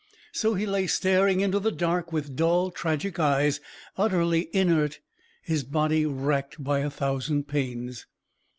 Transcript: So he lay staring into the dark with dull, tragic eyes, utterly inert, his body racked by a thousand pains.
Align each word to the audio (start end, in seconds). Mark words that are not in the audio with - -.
So 0.31 0.55
he 0.55 0.65
lay 0.65 0.87
staring 0.87 1.41
into 1.41 1.59
the 1.59 1.71
dark 1.71 2.11
with 2.11 2.35
dull, 2.35 2.71
tragic 2.71 3.19
eyes, 3.19 3.61
utterly 3.99 4.49
inert, 4.51 4.99
his 5.43 5.63
body 5.63 6.07
racked 6.07 6.63
by 6.63 6.79
a 6.79 6.89
thousand 6.89 7.47
pains. 7.47 8.07